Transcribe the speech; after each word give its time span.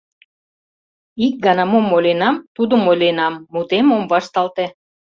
Ик 1.25 1.35
гана 1.45 1.63
мом 1.71 1.87
ойленам, 1.97 2.35
тудым 2.55 2.81
ойленам, 2.91 3.33
мутем 3.53 3.87
ом 3.95 4.03
вашталте. 4.11 4.65